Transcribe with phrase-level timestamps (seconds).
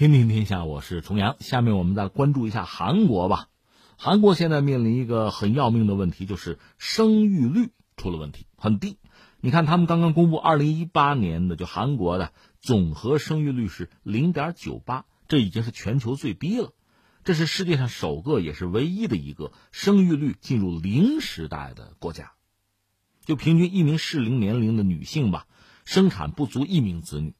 [0.00, 1.36] 天天天下，我是重阳。
[1.40, 3.48] 下面我们再关注一下韩国吧。
[3.98, 8.96] 韩国现在面临一个很要命的问题，就是生育率出了问题，很低。
[9.42, 16.72] 你看，他们刚刚公布二零一八年的，就韩国的总和生育率是零点九八，这已经是全球最低了。
[17.22, 22.32] 这是世界上首个，也是唯一的一个生育率进入零时代的国家。
[23.26, 25.46] 就平均一名适龄年龄的女性吧，
[25.84, 27.34] 生产不足一名子女。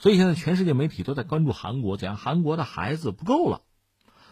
[0.00, 3.60] 所以现在全世界媒体都在关注韩国，讲韩国的孩子不够了，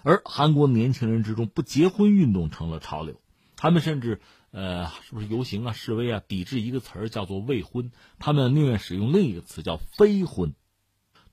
[0.02, 3.20] 而韩国年轻人之中不结婚运动成了潮流，
[3.55, 10.55] 他们甚至呃是不是游行啊示威啊抵制一个词儿叫做未婚，他们宁愿使用另一个词叫非婚。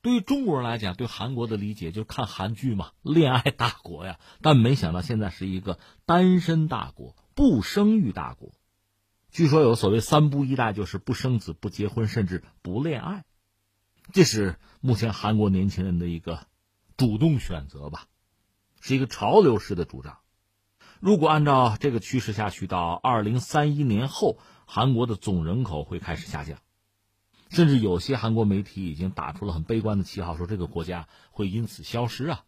[0.02, 8.52] 对于中国人来讲，对韩国的理解就是看韩剧嘛，恋爱大国呀，但没想到现在是一个单身大国，不生育大国。
[9.30, 13.24] 据说有所谓三不一代，就是不生子、不结婚，甚至不恋爱。
[14.12, 16.46] 这是目前韩国年轻人的一个
[16.96, 18.06] 主动选择吧，
[18.80, 20.18] 是一个潮流式的主张。
[21.00, 26.58] 如果按照这个趋势下去，到二零三一年后，韩国的总人口会开始下降，
[27.50, 32.44] 甚至有些韩国媒体已经打出了很悲观的旗号，说这个国家会因此消失啊。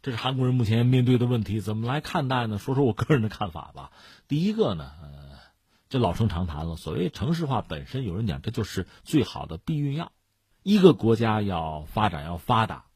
[0.00, 2.58] 这是韩国人目前面对的问题，怎么来看待呢？
[2.58, 3.90] 说说我个人的看法吧。
[4.28, 5.38] 第一个呢，呃，
[5.88, 10.12] 这老生常谈了，所谓城市化本身，有人讲这就是最好的避孕药。
[10.62, 12.86] 一个国家要发展要发达，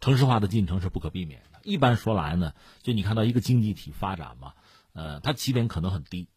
[0.00, 1.60] 城市化的进程是不可避免的。
[1.64, 4.54] 一般说来呢，就你看到一个经济体发展嘛，
[4.92, 6.28] 呃，它起点可能很低，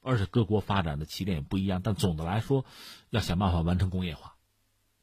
[0.00, 1.80] 而且各国发展的起点也不一样。
[1.82, 2.64] 但总的来说，
[3.10, 4.34] 要想办法完成工业化。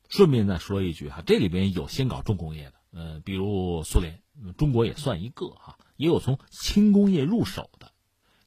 [0.08, 4.22] 顺便再说一句哈，这里边有先搞重工业的，呃，比如苏联，
[4.58, 7.92] 中国也算一个哈，也有从轻工业入手的。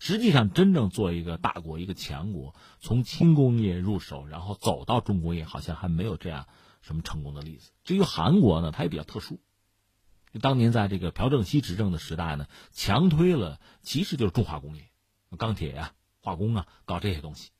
[0.05, 6.49] 实际上，真正做一个大国、一个强国，从轻工业入手，然后走到重工业，好像还没有这样
[6.81, 7.71] 什么成功的例子。
[7.85, 9.39] 至于韩国呢，它也比较特殊。
[10.41, 14.91] 当年在这个朴正熙执政的时代呢，强推了，其实就是重化工业，
[15.39, 17.51] 钢铁呀、化工啊，搞这些东西，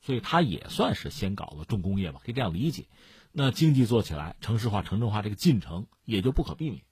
[0.00, 2.86] 所以它也算是先搞了重工业吧，可以这样理解。
[3.32, 6.84] 那经济做起来，城市化、城镇化这个进程也就不可避免。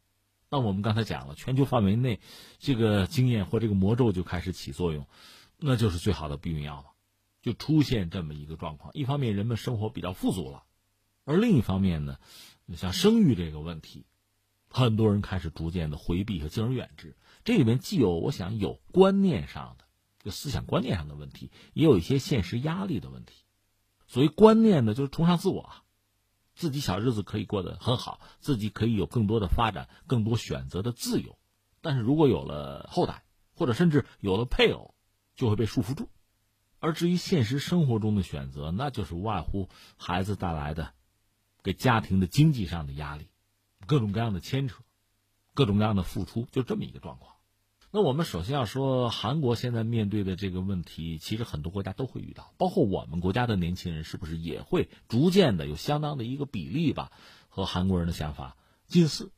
[0.52, 2.18] 那我们刚才讲了，全球范围内，
[2.58, 5.06] 这个经验或这个魔咒就开始起作用，
[5.58, 6.86] 那就是最好的避孕药了，
[7.40, 8.92] 就出现这么一个状况。
[8.92, 10.64] 一方面，人们生活比较富足了，
[11.24, 12.18] 而另一方面呢，
[12.74, 14.06] 像生育这个问题，
[14.68, 17.16] 很多人开始逐渐的回避和敬而远之。
[17.44, 19.84] 这里面既有我想有观念上的，
[20.24, 23.44] 就思想观念上的问题，也有一些现实压力的问题。
[24.08, 25.70] 所谓观念呢，就是崇尚自我。
[26.60, 31.38] 自己小日子可以过得很好，自己可以有更多的发展、更多选择的自由，
[31.80, 34.94] 但是如果有了后代，或者甚至有了配偶，
[35.34, 36.10] 就会被束缚住。
[36.78, 40.92] 而至于现实生活中的选择，那就是无外乎孩子带来的
[41.62, 43.30] 给家庭的经济上的压力，
[43.86, 44.82] 各种各样的牵扯，
[45.54, 47.36] 各种各样的付出，就这么一个状况。
[47.92, 57.10] 那我们首先要说，韩国现在面对的这个问题，其实很多国家都会遇到，包括我们国家的年轻人，是不是也会逐渐的有相当的一个比例吧？
[57.48, 58.56] 和韩国人的想法
[58.86, 59.32] 近似，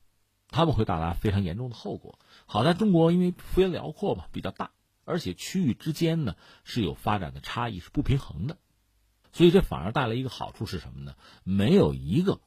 [0.49, 2.19] 他们会带来非常严重的后果。
[2.45, 4.73] 好在中国因为幅员辽阔嘛，比较大，
[5.07, 8.59] 而且区域之间呢是有发展的差异，是不平衡的，
[9.33, 11.15] 所以这反而带来一个好处是什么呢？
[11.43, 12.39] 没有一个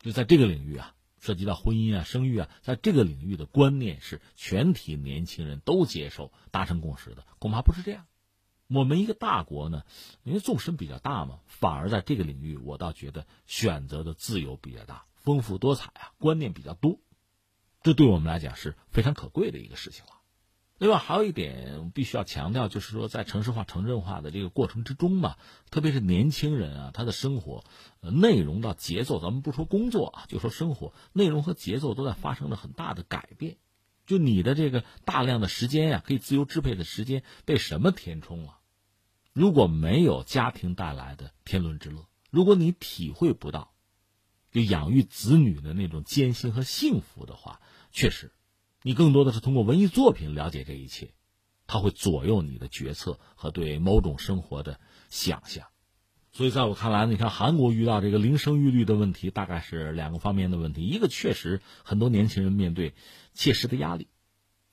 [0.00, 0.94] 就在这个领域啊。
[1.20, 8.06] 涉及到婚姻啊、生育啊，在这个领域的观念是全体年轻人都接受、达成共识的，恐怕不是这样。
[8.68, 9.84] 我们一个大国呢，
[10.24, 17.00] 因为纵深比较大嘛，反而在这个领域，我倒觉得选择的自由比较大、丰富多彩啊，观念比较多，
[17.82, 20.17] 这对我们来讲是非常可贵的一个事情了。
[20.78, 25.36] 另外还有一点必须要强调，就是说在城市化、城镇化的这个过程之中嘛，
[25.70, 27.64] 特别是年轻人啊，他的生活，
[28.00, 33.56] 呃，内容到节奏，咱们不说工作啊，就说生活内容和节奏都在发生了很大的改变。
[34.06, 38.58] 就你的这个大量的时间呀，可以自由支配的时间被什么填充了？
[39.32, 43.72] 如果没有家庭带来的天伦之乐，如果你体会不到
[44.52, 47.60] 就养育子女的那种艰辛和幸福的话，
[47.90, 48.32] 确实。
[48.82, 51.10] 你更多的是通过文艺作品了解这一切，
[51.66, 54.78] 它会左右你的决策和对某种生活的
[55.10, 55.66] 想象。
[56.30, 60.82] 所以，在我看来，你看韩国遇到这个零生育率的问题，大概是两个方面的问题。
[60.82, 62.94] 一个确实很多年轻人面对
[63.32, 64.06] 切实的压力，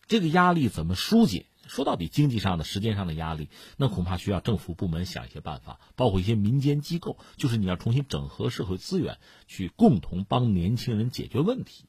[0.07, 1.47] 这个压力怎么疏解？
[1.65, 9.17] 说到底，经济上的、时间上的压力，那恐怕需要政府部门想一些办法，包括一些民间机构，就是你要重新整合社会资源，
[9.47, 11.85] 去共同帮年轻人解决问题。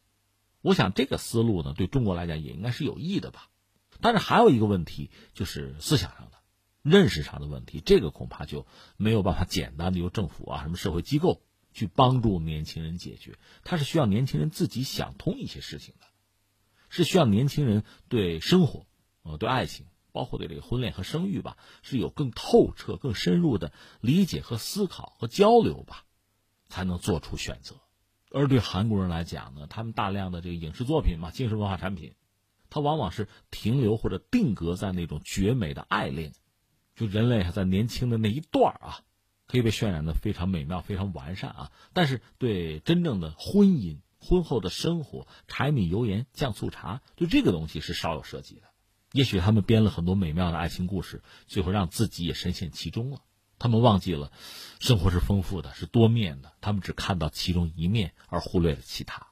[0.66, 3.50] 我想这个思路呢，对中国来讲也应该是有益的吧。
[4.00, 6.38] 但是还有一个问题，就是思想上的、
[6.82, 8.66] 认识上的问题，这个恐怕就
[8.96, 11.40] 没有办法简单的由政府啊、什么社会机构
[11.72, 16.06] 去帮助年轻人解决，它是需要年轻人自己想通一些事情的，
[16.88, 18.86] 是需要年轻人对生活、
[19.22, 26.06] 呃对爱情，包括对这个婚恋和生育吧，是有更透彻、更深入的理解和思考和交流吧，
[26.68, 27.76] 才能做出选择。
[28.36, 32.12] 而对韩国人来讲呢，他们大量的这个影视作品嘛，精神文化产品，
[32.68, 36.34] 它往往是停留或者定格在那种绝美的爱恋，
[36.94, 39.00] 就人类还在年轻的那一段啊。
[39.48, 41.72] 可以被渲染的非常美妙、非常完善啊！
[41.92, 48.62] 但是对真正的婚姻、婚后的生活、柴米油盐酱醋茶，对这个东西是少有涉及的。
[49.12, 53.20] 也许他们编了很多美妙的爱情故事，最后让自己也深陷其中了。
[53.58, 54.32] 他们忘记了，
[54.78, 56.52] 生活是丰富的，是多面的。
[56.60, 59.28] 他们只看到其中一面，而忽略了其他。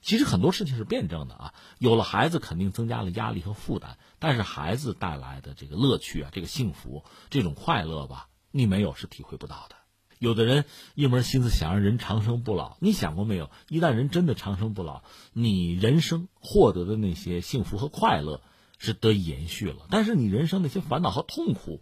[0.00, 1.54] 其实很多事情是辩证的啊！
[1.78, 8.28] 有了孩子，肯定增加了压力和负担，但是孩子带来的这个乐趣啊，这个幸福、这种快乐吧。
[8.50, 9.76] 你没有是体会不到的。
[10.18, 10.64] 有的人
[10.94, 13.50] 一门心思想让人长生不老，你想过没有？
[13.68, 18.42] 一旦人真的长生不老，你人生获得的那些幸福和快乐
[18.78, 19.86] 是得以延续了。
[19.88, 21.80] 但是你人生那些烦恼和痛苦，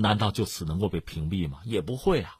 [0.00, 1.60] 难道就此能够被屏蔽吗？
[1.64, 2.38] 也不会啊。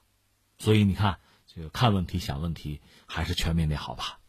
[0.57, 4.20] 所以你看，这个看问题、想问题，还是全面点好吧。